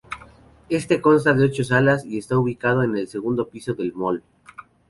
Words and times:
Este 0.69 0.99
consta 0.99 1.35
de 1.35 1.45
ocho 1.45 1.63
salas 1.63 2.03
y 2.05 2.17
está 2.17 2.35
ubicado 2.35 2.81
en 2.81 2.97
el 2.97 3.07
segundo 3.07 3.49
piso 3.49 3.75
del 3.75 3.93
mall. 3.93 4.23